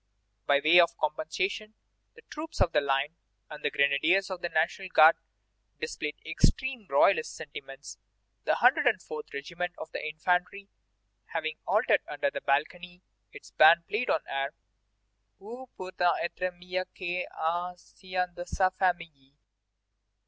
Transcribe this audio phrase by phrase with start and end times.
[0.47, 1.75] By way of compensation,
[2.15, 3.17] the troops of the line
[3.51, 5.15] and the grenadiers of the National Guard
[5.79, 7.99] displayed extremely royalist sentiments.
[8.45, 10.69] The 104th regiment of infantry
[11.25, 14.55] having halted under the balcony, its band played the air:
[15.39, 19.35] _Où peut on être mieux qu'au sein de sa famille?